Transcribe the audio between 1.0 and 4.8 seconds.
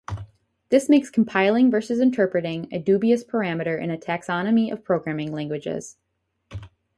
compiling versus interpreting a dubious parameter in a taxonomy